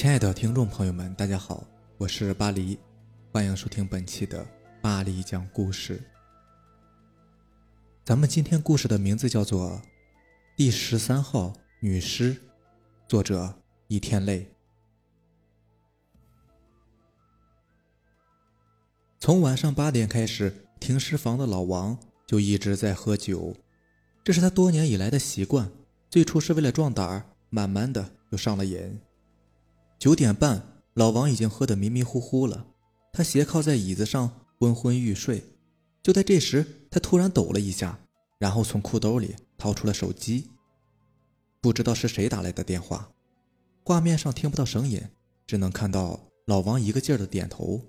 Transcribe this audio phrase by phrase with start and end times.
[0.00, 1.62] 亲爱的听众朋友们，大家好，
[1.98, 2.78] 我是巴黎，
[3.30, 4.46] 欢迎收听本期的
[4.80, 6.02] 巴黎讲故事。
[8.02, 9.72] 咱们今天故事的名字叫做
[10.56, 12.34] 《第十三号女尸》，
[13.06, 13.54] 作者
[13.88, 14.50] 一天泪。
[19.18, 23.54] 从晚上八点开始，停尸房的老王就一直在喝酒，
[24.24, 25.70] 这是他多年以来的习惯。
[26.08, 28.98] 最初是为了壮胆儿，慢慢的又上了瘾。
[30.00, 30.62] 九点半，
[30.94, 32.68] 老王已经喝得迷迷糊糊了，
[33.12, 35.44] 他斜靠在椅子上昏昏欲睡。
[36.02, 38.00] 就在这时，他突然抖了一下，
[38.38, 40.48] 然后从裤兜里掏出了手机。
[41.60, 43.10] 不知道是谁打来的电话，
[43.84, 45.02] 画面上听不到声音，
[45.46, 47.82] 只能看到老王一个劲儿的点头。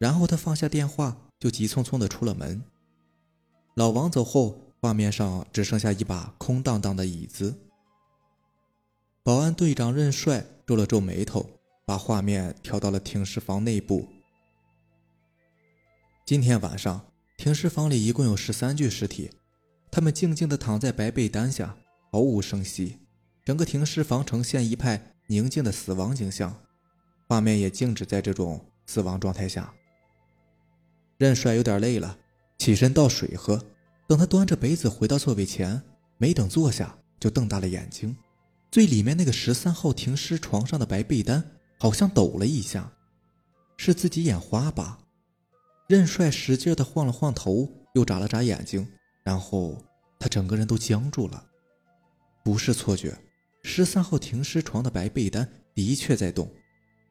[0.00, 2.60] 然后他放下电话，就急匆匆的出了门。
[3.76, 7.54] 老王走后，画面上只剩下一把空荡荡的椅子。
[9.22, 11.48] 保安队长任帅皱了皱眉头，
[11.86, 14.06] 把画面调到了停尸房内部。
[16.26, 17.06] 今天晚上，
[17.38, 19.30] 停尸房里一共有十三具尸体，
[19.90, 21.74] 他们静静地躺在白被单下，
[22.12, 22.98] 毫无声息。
[23.46, 26.54] 整个停尸房呈现一派宁静的死亡景象，
[27.26, 29.72] 画面也静止在这种死亡状态下。
[31.16, 32.18] 任帅有点累了，
[32.58, 33.64] 起身倒水喝。
[34.06, 35.80] 等他端着杯子回到座位前，
[36.18, 38.14] 没等坐下，就瞪大了眼睛。
[38.70, 41.42] 最里面那个十三号停尸床上的白被单
[41.78, 42.92] 好像抖了一下，
[43.76, 44.98] 是自己眼花吧？
[45.88, 48.86] 任帅使劲的晃了晃头，又眨了眨眼睛，
[49.22, 49.82] 然后
[50.18, 51.42] 他整个人都僵住了。
[52.44, 53.18] 不是错觉，
[53.62, 56.50] 十三号停尸床的白被单的确在动。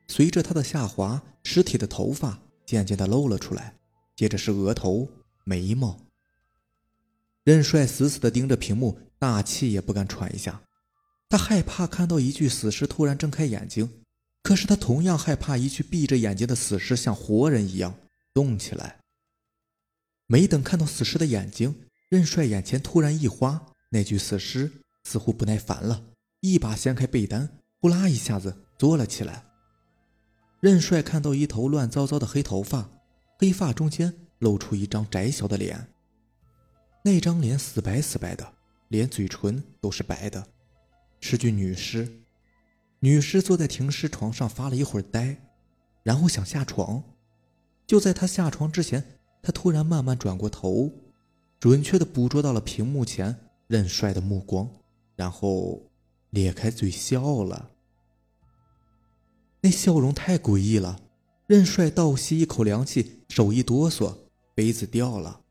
[0.08, 3.74] 随着他的下滑，尸体的头发渐渐的露了出来，
[4.16, 5.10] 接着是额头、
[5.44, 5.98] 眉毛。
[7.44, 10.62] 任帅死死的盯着屏幕，大气也不敢喘一下。
[11.30, 13.89] 他害怕看到一具死尸突然睁开眼睛，
[14.43, 17.93] 可是他同样害怕一具闭着眼睛的死尸像活人一样
[18.33, 18.99] 动起来。
[20.26, 24.71] 没等看到死尸的眼睛，任帅眼前突然一花，那具死尸
[25.04, 26.02] 似乎不耐烦了，
[26.39, 27.49] 一把掀开被单，
[27.82, 29.43] 呼啦一下子坐了起来。
[30.60, 32.89] 任帅看到一头乱糟糟的黑头发，
[33.37, 35.87] 黑发中间露出一张窄小的脸，
[37.04, 38.54] 那张脸死白死白的，
[38.87, 40.48] 连嘴唇都是白的。
[41.20, 42.22] 是具女尸，
[43.00, 45.38] 女尸坐在停尸床上发了一会儿呆，
[46.04, 47.04] 然后想下床。
[47.86, 49.04] 就在她下床之前，
[49.42, 50.92] 她突然慢慢转过头，
[51.60, 53.36] 准确的捕捉到了屏幕前
[53.67, 54.70] 任帅的目光，
[55.16, 55.82] 然后
[56.30, 57.72] 咧开嘴笑了。
[59.61, 60.99] 那笑容太诡异了，
[61.48, 64.16] 任帅倒吸一口凉气，手一哆嗦，
[64.54, 65.42] 杯子掉了。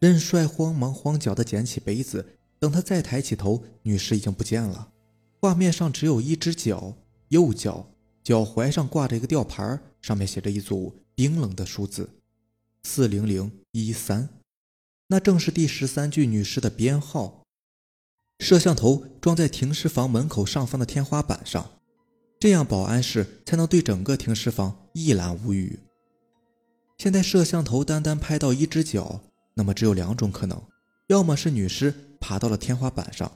[0.00, 2.39] 任帅慌忙慌脚的捡起杯子。
[2.60, 4.92] 等他再抬起头，女尸已经不见了。
[5.40, 6.94] 画面上只有一只脚，
[7.28, 7.90] 右脚
[8.22, 12.10] 脚踝上挂着一个吊牌，上面写着一组冰冷的数字：
[12.82, 14.28] 四零零一三。
[15.08, 17.42] 那正是第十三具女尸的编号。
[18.38, 21.70] 摄像头装在停尸房门口上方的天花板上，
[22.38, 25.78] 这样保安室才能对整个停尸房一览无余。
[26.98, 29.22] 现在摄像头单单拍到一只脚，
[29.54, 30.62] 那么只有两种可能：
[31.08, 32.09] 要么是女尸。
[32.20, 33.32] 爬到了天花板上，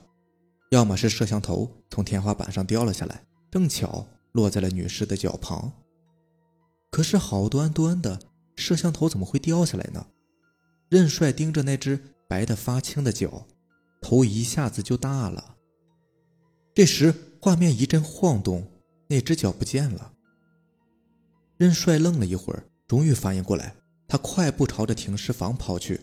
[0.70, 5.72] 要么是摄像头从天花板上掉了下来，正巧落在了女尸的脚旁。
[6.90, 8.20] 可是好端端的
[8.54, 10.06] 摄像头怎么会掉下来呢？
[10.88, 13.46] 任帅盯着那只白的发青的脚，
[14.00, 15.56] 头一下子就大了。
[16.72, 18.70] 这时画面一阵晃动，
[19.08, 20.12] 那只脚不见了。
[21.56, 23.74] 任帅愣了一会儿，终于反应过来，
[24.06, 26.00] 他快步朝着停尸房跑去。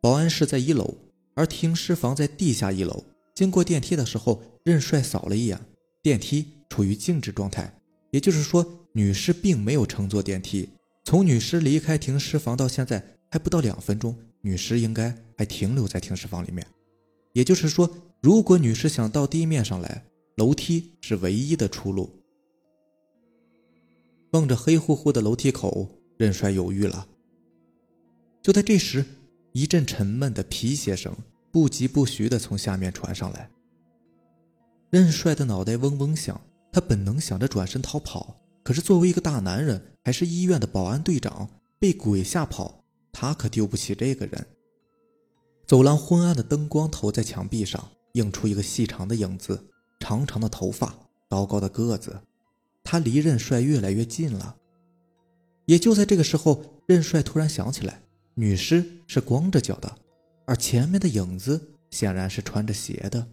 [0.00, 0.94] 保安室在一楼。
[1.34, 3.04] 而停尸房在地下一楼。
[3.34, 5.60] 经过电梯的时候，任帅扫了一眼，
[6.00, 7.80] 电梯处于静止状态，
[8.12, 10.68] 也就是说，女尸并没有乘坐电梯。
[11.02, 16.64] 从女尸离开停尸房到现在还不到两分钟，女尸应该还停留在停尸房里面。
[17.32, 20.04] 也就是说，如果女尸想到地面上来，
[20.36, 22.08] 楼梯是唯一的出路。
[24.30, 27.08] 望着黑乎乎的楼梯口，任帅犹豫了。
[28.40, 29.04] 就在这时。
[29.54, 31.16] 一阵沉闷的皮鞋声
[31.52, 33.48] 不疾不徐地从下面传上来。
[34.90, 36.40] 任帅的脑袋嗡嗡响，
[36.72, 41.48] 他本能想着转身逃跑，可是作为一个大男人，还是医院的保安队长，
[41.78, 44.44] 被鬼吓跑，他可丢不起这个人。
[45.64, 49.68] 走廊昏暗的灯光投在墙壁上，映出一个细长的影子，
[50.00, 50.92] 长长的头发，
[51.30, 52.20] 高高的个子，
[52.82, 54.56] 他离任帅越来越近了。
[55.66, 58.00] 也就在这个时候，任帅突然想起来。
[58.34, 59.96] 女尸是光着脚的，
[60.44, 63.26] 而前面的影子显然是穿着鞋的。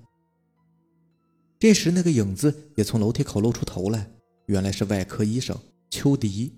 [1.59, 4.09] 这时，那个影子也从楼梯口露出头来，
[4.45, 5.57] 原来是外科医生
[5.89, 6.53] 邱迪。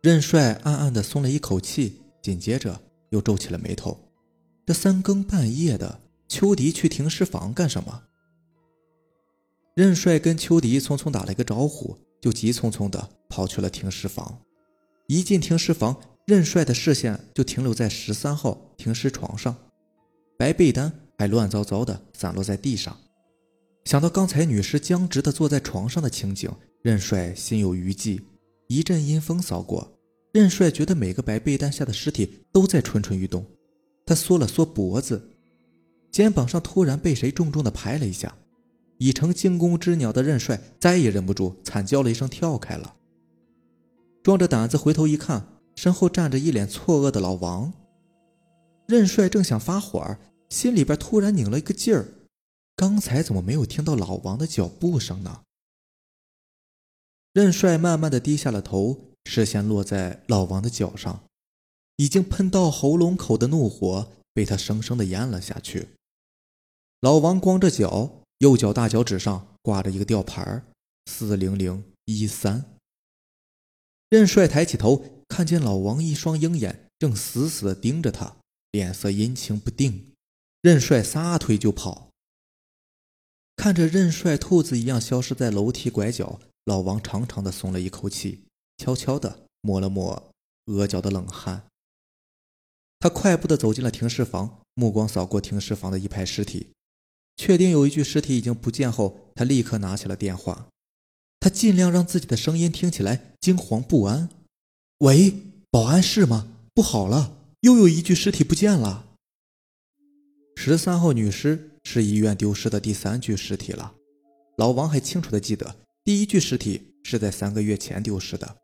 [0.00, 2.80] 任帅暗暗地松了一口气，紧接着
[3.10, 3.98] 又皱起了眉头。
[4.66, 8.04] 这三更半夜的，邱迪去停尸房干什么？
[9.74, 14.40] 任帅跟邱迪匆匆打了一个招呼，就急匆匆地跑去了停尸房。
[15.06, 19.54] 一进停尸房，任帅的视线就停留在十三号停尸床上，
[20.38, 22.96] 白被单还乱糟糟的散落在地上。
[23.84, 26.50] 想到刚才女尸僵直的坐在床上的情景，
[26.80, 28.20] 任帅心有余悸。
[28.68, 29.98] 一阵阴风扫过，
[30.32, 33.44] 任帅觉得每个白被单下的尸体都在蠢蠢欲动。
[34.06, 35.30] 他缩了缩脖子，
[36.10, 38.34] 肩膀上突然被谁重重地拍了一下。
[38.96, 42.94] 已成惊弓之鸟的任帅再也忍不住，惨叫了一声，跳开了。
[44.22, 47.72] 壮着胆子回头一看，身后站着一脸错愕的老王。
[48.86, 50.16] 任帅正想发火，
[50.50, 52.06] 心里边突然拧了一个劲儿。
[52.76, 55.42] 刚才怎么没有听到老王的脚步声呢？
[57.32, 61.24] 任帅慢慢的低下了头，视线落在老王的脚上，
[61.96, 65.88] 已经喷到喉咙口的怒火被他生生的咽了下去。
[67.00, 70.62] 老王光着脚，右脚大脚趾上挂着一个吊牌
[71.06, 72.64] 四零零一三。
[74.10, 78.36] 任帅抬起头，看见老王一双鹰眼正死死的盯着他，
[78.70, 80.12] 脸色阴晴不定。
[80.62, 82.08] 任帅撒腿就跑。
[83.56, 88.44] 看着任帅兔子一样消失在楼梯拐角，老王长长的松了一口气，
[88.78, 90.30] 悄悄的抹了抹
[90.66, 91.64] 额角的冷汗。
[92.98, 96.68] 他快步的走进了停尸房，目光扫过停尸房的一排尸体，
[97.36, 100.68] 确定有一具尸体已经不见后，他立刻拿起了电话。
[101.44, 104.30] 他尽量让自己的声音听起来惊惶不安。
[105.04, 105.34] “喂，
[105.70, 106.48] 保安室吗？
[106.72, 109.04] 不好了，又有一具尸体不见了。”
[110.56, 111.72] 十三号女尸。
[111.86, 113.92] 是医院丢失的第三具尸体了。
[114.56, 118.56] 老王还清楚的记得，第一具尸体是在三个月前丢失的。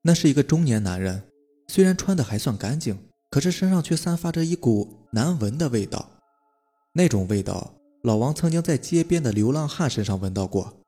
[0.00, 1.22] 那是一个中年男人，
[1.68, 2.98] 虽然穿的还算干净，
[3.28, 6.08] 可是身上却散发着一股难闻的味道。
[6.94, 7.74] 那种味道，
[8.04, 10.79] 老王曾经在街边的流浪汉身上闻到过。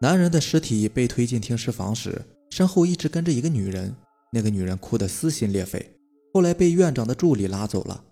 [0.00, 2.20] 男人的尸体被推进停尸房时，
[2.50, 3.94] 身后一直跟着一个女人，
[4.32, 5.98] 那个女人哭得撕心裂肺，
[6.32, 8.04] 后来被院长的助理拉走了。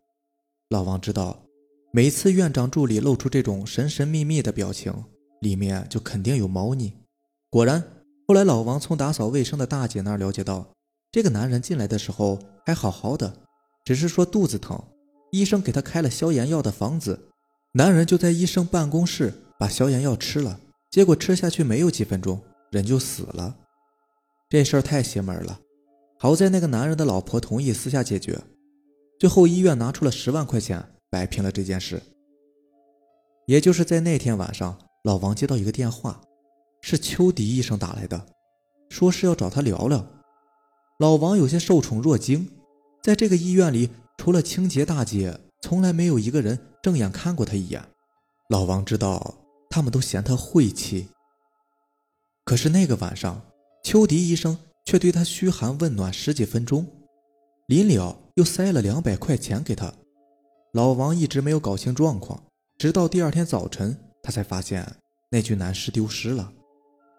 [0.70, 1.40] 老王知道。
[1.96, 4.92] 每次院长助理露出这种神神秘秘的表情，
[5.42, 6.92] 里面就肯定有猫腻。
[7.48, 7.80] 果然，
[8.26, 10.68] 后来老王从打扫卫生的大姐那儿了解到，
[11.12, 13.32] 这个男人进来的时候还好好的，
[13.84, 14.76] 只是说肚子疼，
[15.30, 17.28] 医生给他开了消炎药的方子，
[17.74, 20.58] 男人就在医生办公室把消炎药吃了，
[20.94, 23.56] 结果吃下去没有几分钟，人就死了。
[24.48, 25.58] 这事儿太邪门了，
[26.20, 28.40] 好在那个男人的老婆同意私下解决，
[29.18, 30.88] 最后医院拿出了十万块钱。
[31.10, 32.00] 摆平了这件事。
[33.46, 36.20] 也就是在那天晚上，老王接到一个电话，
[36.80, 38.26] 是邱迪医生打来的，
[38.88, 40.06] 说是要找他聊聊。
[41.00, 42.48] 老王有些受宠若惊，
[43.02, 47.82] 在这个医院里，除了清洁大姐，从来没有一个人正眼看过他一眼。
[48.48, 49.34] 老王知道
[49.74, 51.08] 他们都嫌他晦气。
[52.44, 53.42] 可是那个晚上，
[53.82, 56.86] 邱迪医生却对他嘘寒问暖十几分钟，
[57.66, 59.92] 临了又塞了两百块钱给他。
[60.74, 62.40] 老王一直没有搞清状况，
[62.78, 64.86] 直到第二天早晨，他才发现
[65.28, 66.52] 那具男尸丢失了。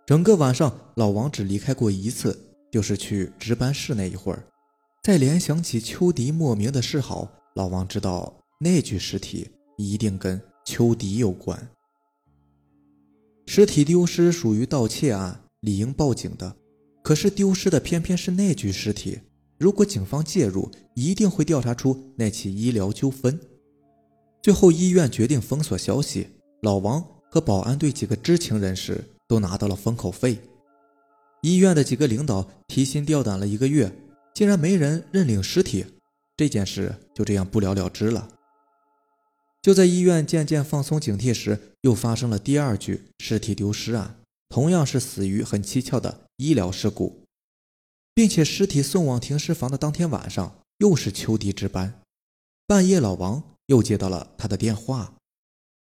[0.05, 2.39] 整个晚上，老王只离开过一次，
[2.71, 4.41] 就是去值班室那一会儿。
[5.03, 11.69] 再联想起秋迪莫名的示好，老王知道那具尸体一定跟秋迪有关。
[13.45, 16.55] 尸体丢失属于盗窃案，理应报警的，
[17.03, 19.19] 可是丢失的偏偏是那具尸体。
[19.57, 23.39] 如果警方介入，一定会调查出那起医疗纠纷。
[24.41, 26.27] 最后，医院决定封锁消息。
[26.61, 30.37] 老王和保安队几个知情人士都拿到了封口费。
[31.41, 33.91] 医院的几个领导提心吊胆了一个月，
[34.33, 35.85] 竟然没人认领尸体，
[36.35, 38.27] 这件事就这样不了了之了。
[39.65, 47.24] 就在医院渐渐放松警惕时，又发生了第二具尸体丢失案，同样是死于很蹊跷的医疗事故。
[48.13, 52.00] 并且尸体送往停尸房的当天晚上，又是秋迪值班。
[52.67, 55.15] 半夜，老王又接到了他的电话。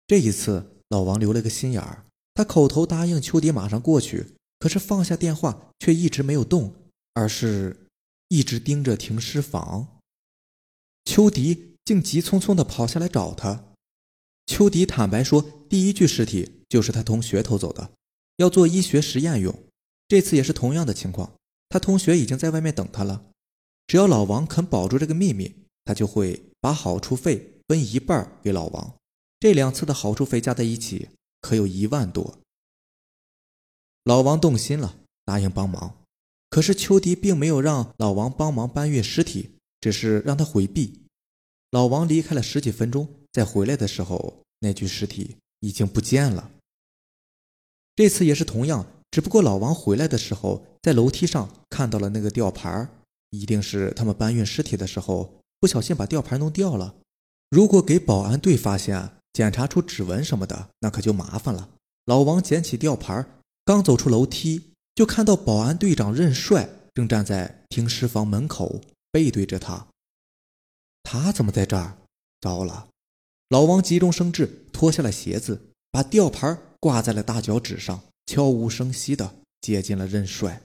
[0.07, 6.73] 这一次，老王留了个心眼儿，他口头答应秋迪马上过去，可是放下电话却一直没有动，
[7.13, 7.85] 而是
[8.29, 9.99] 一直盯着停尸房。
[11.05, 13.73] 秋迪竟急匆匆地跑下来找他。
[14.45, 17.93] 秋迪坦白说，第一具尸体就是他同学偷走的，
[18.35, 19.63] 要做医学实验用。
[20.07, 21.33] 这次也是同样的情况。
[21.67, 23.25] 他同学已经在外面等他了，
[23.87, 28.93] 只要老王肯保住这个秘密，他就会把好处费分一半给老王。
[29.39, 31.09] 这两次的好处费加在一起
[31.41, 32.37] 可有一万多。
[34.03, 35.95] 老王动心了，答应帮忙。
[36.51, 41.01] 可是秋迪并没有让老王帮忙搬运尸体，只是让他回避。
[41.71, 46.51] 老王离开了十几分钟，再回来的时候，那具尸体已经不见了。
[47.95, 52.87] 这次也是同样，只不过老王回来的时候，在楼梯上看到了那个吊牌，
[53.29, 56.95] 一定是他们搬运尸体的时候不小心把吊牌弄掉了。
[57.49, 61.69] 如果给保安队发现，检查出指纹什么的，那可就麻烦了。
[62.05, 63.23] 老王捡起吊牌，
[63.63, 69.85] 刚走出楼梯，就看到保安队长任帅正站在停尸房门口，背对着他。
[71.03, 71.97] 他怎么在这儿？
[72.41, 72.87] 糟了！
[73.49, 80.61] 老王急中生智，脱下了鞋子，把吊牌挂在了大脚趾上，悄无声息地接近了任帅。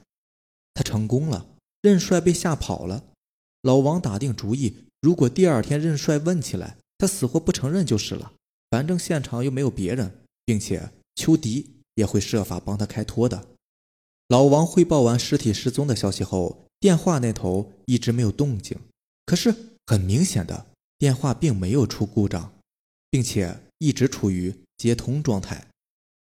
[0.74, 1.46] 他成功了，
[1.82, 3.04] 任帅被吓跑了。
[3.62, 8.32] 老王打定主意，如果第二天任帅问起来，他死活不承认就是了。
[8.70, 13.48] 反正现场又没有别人，并且邱迪也会设法帮他开脱的。
[14.28, 18.78] 老王汇报完尸体失踪的消息后，电话那头一直没有动静。
[19.24, 19.54] 可是
[19.86, 20.66] 很明显的，
[20.98, 22.52] 电话并没有出故障，
[23.10, 25.66] 并且一直处于接通状态。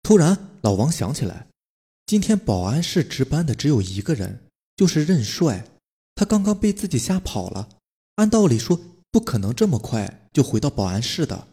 [0.03, 1.47] 突然，老王想起来，
[2.05, 4.43] 今天保安室值班的只有一个人，
[4.75, 5.65] 就是任帅。
[6.15, 7.69] 他刚刚被自己吓跑了，
[8.15, 8.79] 按道理说
[9.11, 11.47] 不可能这么快就回到保安室的。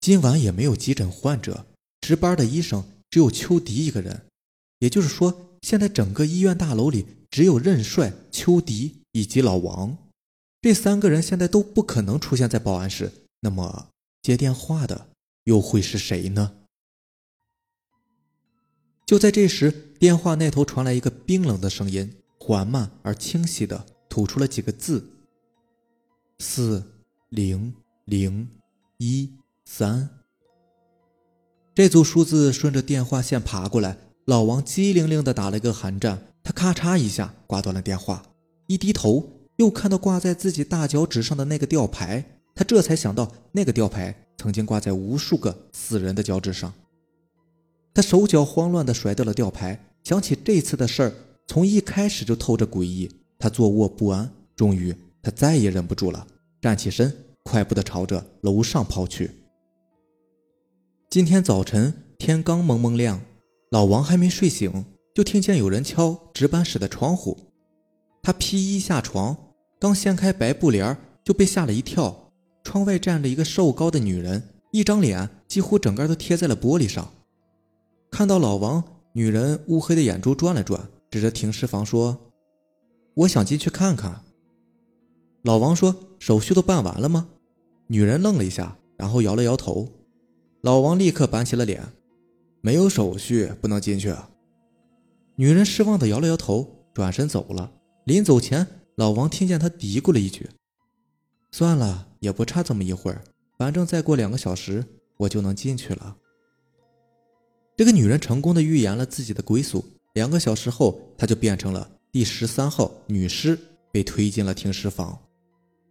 [0.00, 1.66] 今晚也没有急诊患者，
[2.00, 4.26] 值班的医生只有邱迪一个人，
[4.78, 9.96] 也就是说，现在整个医院大楼里只有任帅、邱迪以及老王，
[10.64, 13.12] 这三个人现在都不可能出现在保安室。
[13.40, 13.90] 那么
[14.22, 15.08] 接电话的
[15.42, 16.54] 又会是谁呢？
[19.04, 25.06] 就在这时，电话那头传来一个冰冷的声音，缓慢而清晰的吐出了几个字
[26.40, 26.82] ：“四
[27.28, 27.74] 零
[28.06, 28.48] 零
[28.96, 29.34] 一。”
[29.68, 30.08] 三，
[31.74, 38.24] 这组数字顺着电话线爬过来，老王机灵灵的打了一个寒战，他咔嚓一下挂断了电话，
[38.66, 46.72] 一低头又看到挂在自己大脚趾上的那个吊牌，他这才想到那个吊牌曾经挂在无数个死人的脚趾上，
[47.92, 51.14] 他手脚慌乱的甩掉了吊牌，想起这次的事儿
[51.46, 56.26] 从一开始就透着诡异，他坐卧不安，终于他再也忍不住了，
[56.60, 59.30] 站起身，快步的朝着楼上跑去。
[61.10, 63.20] 今天早晨天刚蒙蒙亮，
[63.70, 64.84] 老王还没睡醒，
[65.14, 67.38] 就听见有人敲值班室的窗户。
[68.20, 69.36] 他披衣下床，
[69.84, 72.32] 刚掀开白布帘就被吓了一跳。
[72.62, 77.06] 窗外站着一个瘦高的女人，一张脸几乎整个都贴在了玻璃上。
[78.10, 82.18] 看到老王，女人乌黑的眼珠转了转，指着停尸房说
[83.12, 84.22] ：“我想进去看看。”
[85.44, 87.28] 老王说：“手续都办完了吗？”
[87.88, 89.86] 女人愣了一下，然后摇了摇头。
[90.62, 91.82] 老王立刻板起了脸，
[92.62, 94.14] 没有手续不能进去。
[95.36, 97.70] 女人失望的摇了摇头，转身走了。
[98.04, 100.48] 临走前，老王听见他嘀咕了一句
[101.50, 103.24] ：“算了，也不差这么一会儿，
[103.58, 104.84] 反正再过两个小时
[105.16, 106.16] 我就能进去了。”
[107.76, 109.84] 这个女人成功的预言了自己的归宿。
[110.12, 113.58] 两个小时后，她就变成了第十三号女尸，
[113.90, 115.18] 被推进了停尸房，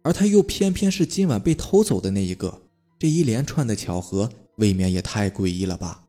[0.02, 2.62] 而她又偏偏是今晚被偷走的那一个。
[2.98, 4.30] 这一连串的巧合。
[4.58, 6.06] 未免也太诡异了吧！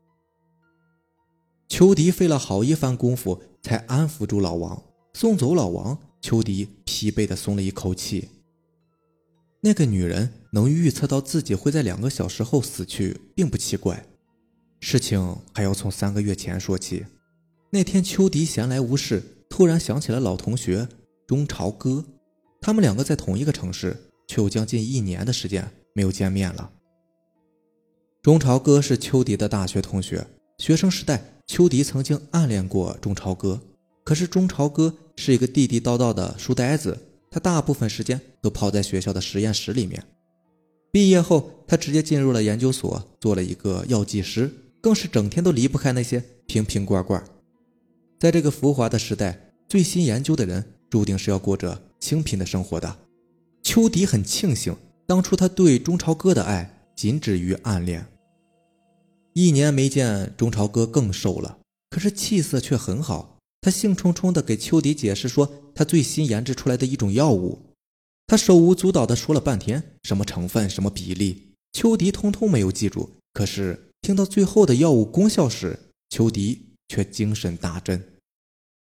[1.68, 4.80] 秋迪费了好一番功夫才安抚住老王，
[5.14, 8.30] 送走老王，秋迪疲惫的松了一口气。
[9.60, 14.04] 那个女人能预测到自己会在两个小时后死去，并不奇怪。
[14.80, 17.06] 事情还要从三个月前说起。
[17.70, 20.88] 那天秋迪闲来无事，突然想起了老同学
[21.28, 22.04] 钟朝歌，
[22.60, 26.72] 他们两个在同一个城市，却有将近一年的时间没有见面了。
[28.20, 30.26] 钟朝歌是秋迪的大学同学，
[30.58, 33.60] 学生时代，秋迪曾经暗恋过钟朝歌。
[34.06, 36.96] 可是中朝哥是一个地地道道的书呆子，
[37.28, 40.00] 他大部分时间都泡在学校的实验室里面。
[40.92, 44.48] 毕业后，他直接进入了研究所，做了一个药剂师，
[44.80, 47.20] 更是整天都离不开那些瓶瓶罐罐。
[48.20, 52.96] 在这个浮华的时代，最新研究的人注定是要过着清贫的生活的。
[53.60, 58.06] 秋迪很庆幸，当初他对中朝哥的爱仅止于暗恋。
[59.32, 61.58] 一年没见，中朝哥更瘦了，
[61.90, 63.35] 可是气色却很好。
[63.60, 67.74] 他兴冲冲地给秋迪解释说，他最新研制出来的一种药物。
[68.26, 73.10] 他手舞足蹈地说了半天，什么成分、什么比例，秋迪通通没有记住。
[73.32, 75.78] 可是听到最后的药物功效时，
[76.10, 78.02] 秋迪却精神大振。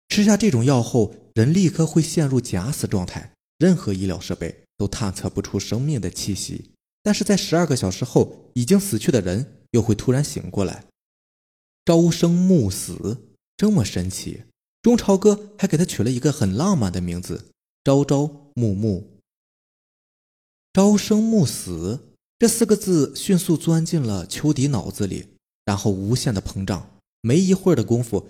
[0.10, 6.72] 吃下这种药后，人立刻会陷入假死状态，任何医疗设备都探测不出生命的气息。
[7.02, 10.86] 但是在十二个小时后，已经死去的人又会突然醒过来。
[11.86, 14.44] 朝生暮死，这么神奇。
[14.86, 17.46] 中朝哥还给他取了一个很浪漫的名字——
[17.84, 19.20] 朝朝暮暮。
[20.74, 25.30] 朝生暮死这四个字迅速钻进了秋迪脑子里，
[25.66, 27.00] 然后无限的膨胀。
[27.22, 28.28] 没一会儿的功夫，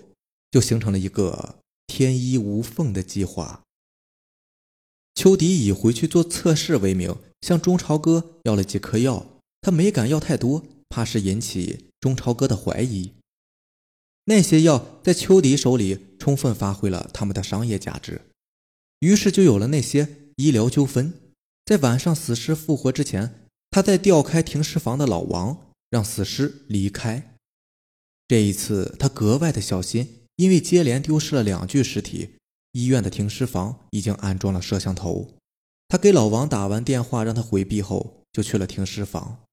[0.50, 3.62] 就形成了一个天衣无缝的计划。
[5.14, 9.26] 秋迪以回去做测试为名，向中朝哥要了几颗药。
[9.60, 13.12] 他没敢要太多，怕是引起中朝哥的怀疑。
[14.26, 18.22] 那些药在秋迪手里充分发挥了他们的商业价值，
[19.00, 21.12] 于是就有了那些医疗纠纷。
[21.64, 27.34] 在晚上死尸复活之前，他在调开停尸房的老王让死尸离开。
[28.28, 32.36] 这一次他格外的小心，因为接连丢失了两具尸体。
[32.72, 35.34] 医院的停尸房已经安装了摄像头。
[35.88, 39.44] 他给老王打完电话，让他回避后，就去了停尸房。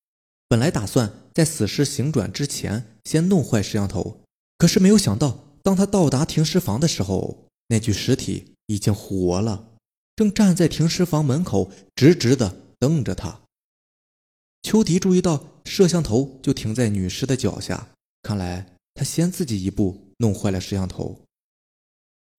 [0.49, 4.22] 本来打算在死尸醒转之前先弄坏摄像头，
[4.63, 9.73] 可是没有想到，当他到达停尸房的时候，那具尸体已经活了。
[10.15, 13.41] 正站在停尸房门口，直直的瞪着他。
[14.61, 17.89] 秋迪注意到摄像头就停在女尸的脚下，
[18.21, 21.19] 看来他先自己一步弄坏了摄像头。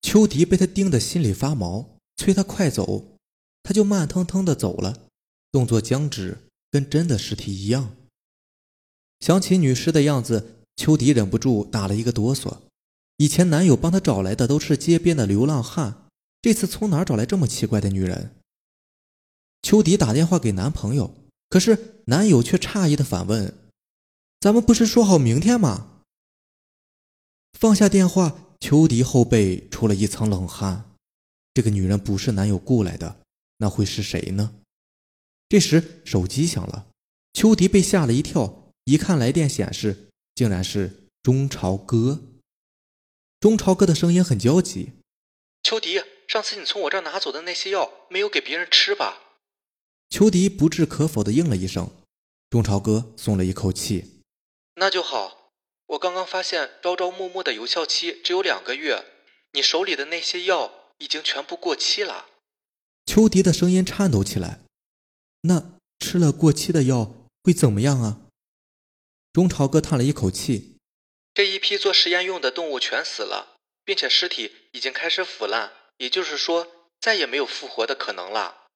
[0.01, 3.19] 秋迪被他盯得心里发毛，催他快走，
[3.63, 5.09] 他就慢腾腾的走了，
[5.53, 6.39] 动作僵直，
[6.71, 7.95] 跟真的尸体一样。
[9.21, 12.59] 想起女尸的样子，秋迪忍不住打了一个哆嗦。
[13.17, 16.09] 以前男友帮她找来的都是街边的流浪汉。
[16.43, 18.35] 这次从哪儿找来这么奇怪的女人？
[19.63, 21.15] 秋迪打电话给男朋友，
[21.49, 23.71] 可是男友却诧异的反问
[24.41, 26.03] ：“咱们不是说好明天吗？”
[27.59, 30.91] 放下电话，秋迪后背出了一层冷汗。
[31.55, 33.21] 这个女人不是男友雇来的，
[33.57, 34.57] 那会是谁呢？
[35.49, 36.89] 这时手机响了，
[37.33, 42.21] 秋迪被吓了一跳，一看来电显示，竟然是中朝哥。
[43.41, 44.93] 中朝哥的声音很焦急
[45.63, 49.21] ：“秋迪。”上次你从我这儿拿走的那些药，没有给别人吃吧？
[50.09, 51.91] 秋迪不置可否的应了一声。
[52.49, 54.23] 中朝哥松了一口气，
[54.77, 55.51] 那就好。
[55.89, 59.05] 我刚刚发现朝朝暮暮的有效期只有两个月，
[59.53, 62.27] 你手里的那些药已经全部过期了。
[63.05, 64.61] 秋迪的声音颤抖起来。
[65.43, 68.23] 那吃了过期的药会怎么样啊？
[69.35, 70.77] 中朝哥叹了一口气。
[71.35, 75.73] 这一批做实验用的动物全死了，并且尸体已经开始腐烂。
[75.99, 76.69] 也就是说，
[77.01, 78.69] 再也没有复活的可能了。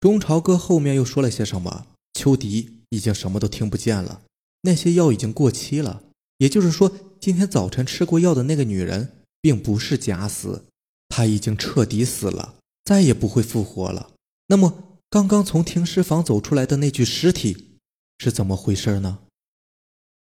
[0.00, 1.86] 中朝哥后面又说了些什么？
[2.14, 4.22] 秋迪已经什么都听不见了。
[4.62, 6.02] 那些药已经过期了，
[6.38, 10.64] 也就是说，今天早晨吃过药的那个女人并不是假死，
[11.08, 14.10] 她已经彻底死了，再也不会复活了。
[14.48, 17.78] 那么，刚刚从停尸房走出来的那具尸体
[18.18, 19.20] 是怎么回事呢？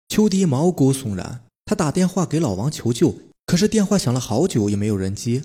[0.09, 5.43] 秋迪毛骨悚然，他打电话给老王求救，可是电话响了好久也没有人接。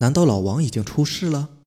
[0.00, 1.60] 难道老王已经出事了？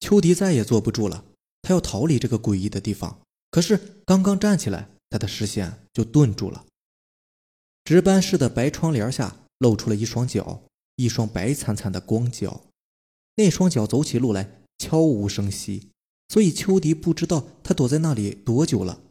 [0.00, 1.26] 秋迪再也坐不住了，
[1.60, 3.20] 他要逃离这个诡异的地方。
[3.50, 6.64] 可是刚刚站起来，他的视线就顿住了。
[7.84, 10.62] 值班室的白窗帘下露出了一双脚，
[10.96, 12.62] 一双白惨惨的光脚。
[13.36, 15.90] 那双脚走起路来悄无声息，
[16.28, 19.02] 所以秋迪不知道他躲在那里多久了。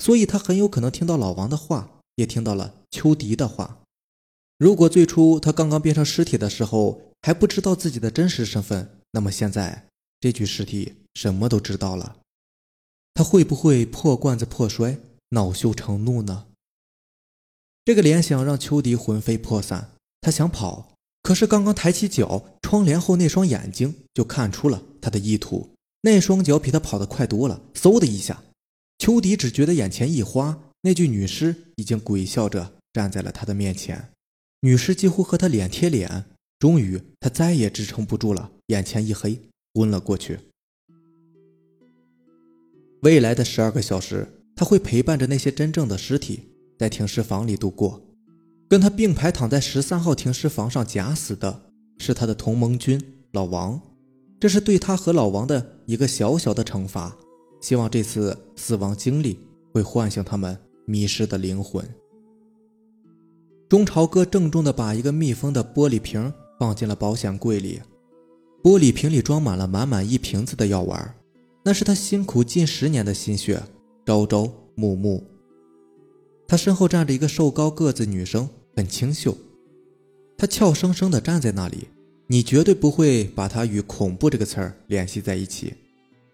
[0.00, 3.82] 所以他很有可能听到老王的话，也听到了秋迪的话。
[4.56, 9.86] 如果最初他刚刚变成尸体的时候，还不知道自己的真实身份，那么现在
[10.18, 12.16] 这具尸体什么都知道了，
[13.12, 16.46] 他会不会破罐子破摔，恼羞成怒呢？
[17.84, 25.70] 这个联想让秋迪魂飞魄散，他想跑，可是刚刚抬起脚，窗帘后那双眼睛就看出了他的意图，
[26.02, 28.42] 那双脚比他跑得快多了，嗖的一下，
[29.00, 34.10] 秋迪只觉得眼前一花，那具女尸已经鬼笑着站在了他的面前，
[34.60, 36.26] 女尸几乎和他脸贴脸。
[36.58, 39.40] 终于，他再也支撑不住了，眼前一黑，
[39.72, 40.38] 昏了过去。
[43.00, 48.02] 未来的十二个小时，他会陪伴着那些真正的尸体，在停尸房里度过。
[48.68, 51.62] 跟他并排躺在十三号停尸房上假死的
[51.96, 53.80] 是他的同盟军老王，
[54.38, 57.16] 这是对他和老王的一个小小的惩罚。
[57.60, 59.38] 希望这次死亡经历
[59.72, 61.86] 会唤醒他们迷失的灵魂。
[63.68, 66.32] 中朝哥郑重地把一个密封的玻璃瓶。
[66.60, 67.80] 放进了保险柜里，
[68.62, 71.14] 玻璃瓶里装满了满满一瓶子的药丸，
[71.64, 73.62] 那是他辛苦近十年的心血。
[74.04, 75.22] 朝朝暮暮，
[76.46, 78.46] 他身后站着一个瘦高个子女生，
[78.76, 79.34] 很清秀。
[80.36, 81.88] 她俏生生地站在那里，
[82.26, 85.72] 你绝对不会把她与恐怖这个词儿联系在一起。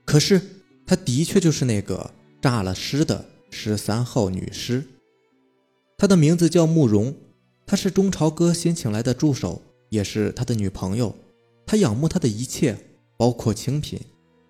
[0.04, 0.42] 可是
[0.86, 4.84] 她的确就是那个诈了尸的十三号女尸。
[5.98, 7.14] 她的名字叫慕容，
[7.66, 11.14] 她是中朝哥新请来的助手，也是他的女朋友。
[11.66, 12.76] 他仰慕她的一切，
[13.16, 14.00] 包括清贫。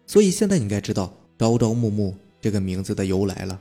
[0.07, 3.61] 所以现在你应该知道“朝朝暮暮”这个名字的由来了。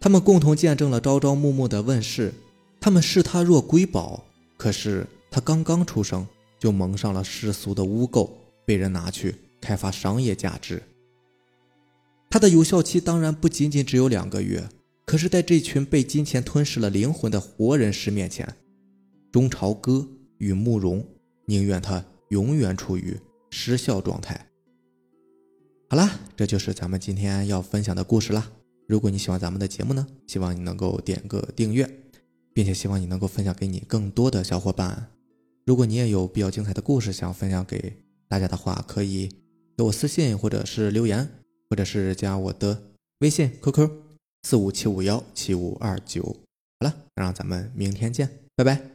[0.00, 2.32] 他们共同见证了朝朝暮暮的问世，
[2.80, 4.24] 他们视他若瑰宝。
[4.56, 6.26] 可是他刚刚出生，
[6.58, 8.30] 就蒙上了世俗的污垢，
[8.64, 10.82] 被人拿去开发商业价值。
[12.34, 14.68] 它的有效期当然不仅仅只有两个月，
[15.06, 18.56] 可是，在这群被金钱吞噬了灵魂的活人尸面前，
[19.30, 21.06] 中朝歌与慕容
[21.46, 23.16] 宁愿他永远处于
[23.50, 24.48] 失效状态。
[25.88, 28.50] 好啦，这就是咱们今天要分享的故事啦。
[28.88, 31.88] 如果你喜欢咱们的节目呢，希望你能够点个订阅，
[32.52, 35.06] 并且希望你能够分享给你更多的小伙伴。
[35.64, 39.28] 如果你也有比较精彩的故事想分享给大家的话，可以
[39.76, 41.30] 给我私信或者是留言。
[41.74, 42.80] 或者是加我的
[43.18, 43.90] 微信 QQ
[44.44, 46.22] 四五七五幺七五二九。
[46.22, 48.93] 好了，那让咱们明天见，拜拜。